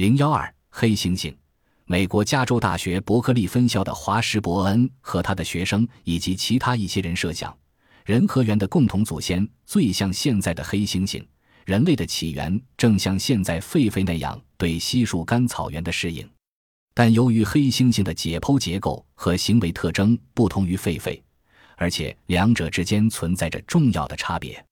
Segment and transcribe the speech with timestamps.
[0.00, 1.30] 零幺二黑猩猩，
[1.84, 7.54] 美国加州大学伯克利分校的华什伯恩和他的学生以及其他一些人设想，
[8.06, 11.22] 人和猿的共同祖先最像现在的黑猩猩，
[11.66, 16.26] 人类的起源正像现在狒狒那样对稀树干草原的适应。
[16.94, 21.20] 但由于黑猩猩的解剖结构和行为特征不同于狒狒，
[21.76, 24.64] 而且两者之间存在着重要的差别。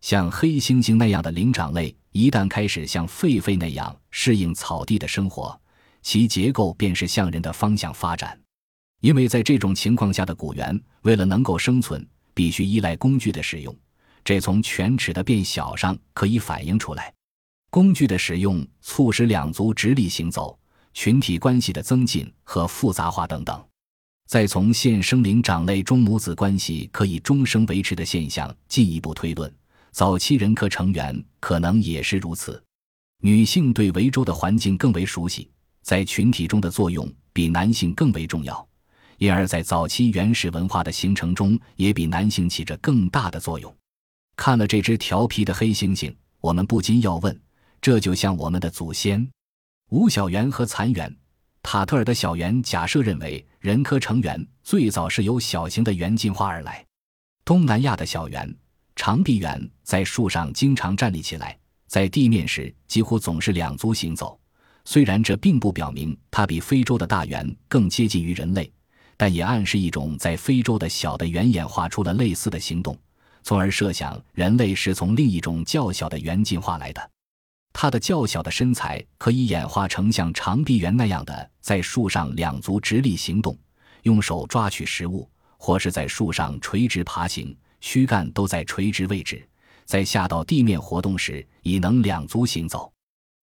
[0.00, 5.60] 像黑猩猩那样的灵长类，一旦开始像狒狒那样适应草地的生活，
[6.02, 8.38] 其结构便是向人的方向发展。
[9.00, 13.74] 因为在这种情况下的古猿，为了能够生存，必须依赖工具的使用。
[14.24, 17.12] 这从犬齿的变小上可以反映出来。
[17.70, 20.58] 工具的使用促使两足直立行走，
[20.94, 23.64] 群体关系的增进和复杂化等等。
[24.26, 29.50] 再从现生灵长类中母子关系可以终生维持的现象进一步推论。
[29.90, 32.62] 早期人科成员可能也是如此。
[33.20, 35.50] 女性对维州的环境更为熟悉，
[35.82, 38.68] 在群体中的作用比男性更为重要，
[39.16, 43.74] 因而，在早期原始文化的形成中，也比男性起着更大的作用。
[44.36, 47.40] 看了这只调皮的黑猩猩，我们不禁要问：
[47.80, 49.28] 这就像我们的祖先
[49.90, 51.16] 吴小元和残猿。
[51.60, 56.86] 塔特尔的小猿假设认为，人科成员最早是由小型的猿进化而来。
[57.44, 58.56] 东南亚的小猿。
[58.98, 64.36] 长臂猿在树上经常站立起来，在地面时几乎总是两足行走。
[64.84, 68.70] 虽然这并不表明它比非洲的大猿更接近于人类，
[69.16, 72.98] 但也暗示一种在非洲的小的猿演化出了类似的行动，
[73.44, 77.10] 从而设想人类是从另一种较小的猿进化来的。
[77.72, 83.56] 它的较小的身材可以演化成像长臂猿那样的在树上两足直立行动，
[84.02, 87.56] 用手抓取食物，或是在树上垂直爬行。
[87.80, 89.46] 躯干都在垂直位置，
[89.84, 92.92] 在下到地面活动时已能两足行走。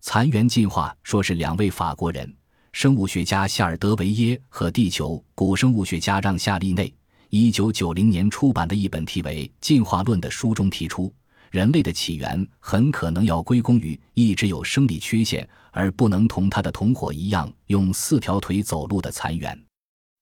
[0.00, 2.32] 残猿进化说是两位法国人，
[2.72, 6.94] 生物学家夏尔德维耶和地球古生物学家让夏利内，
[7.30, 11.12] 一九九零年出版的一本题为《进化论》的书中提出，
[11.50, 19.60] 人类的起源很可能要归功于一只有生理缺陷而不能同他的同伙一样用四条腿走路的残猿。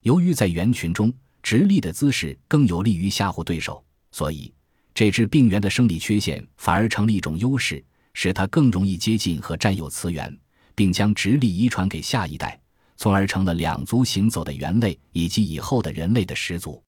[0.03, 1.12] 由于在猿群中
[1.43, 3.84] 直立的姿势更有利于吓唬对手。
[4.16, 4.50] 所以，
[4.94, 7.84] 这只病原的生理缺陷反而成了一种优势，
[8.15, 10.34] 使它更容易接近和占有雌源，
[10.75, 12.59] 并将直立遗传给下一代，
[12.97, 16.82] 从而成了两足行走的猿类以及以后的人类的始祖。